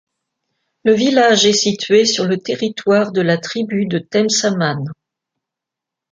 Le 0.83 0.95
village 0.95 1.45
est 1.45 1.53
situé 1.53 2.05
sur 2.05 2.25
le 2.25 2.39
territoire 2.39 3.11
de 3.11 3.21
la 3.21 3.37
tribu 3.37 3.85
de 3.85 3.99
Temsamane. 3.99 4.91